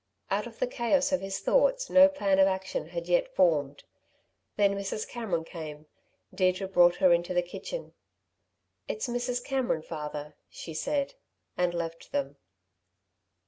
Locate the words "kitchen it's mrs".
7.43-9.43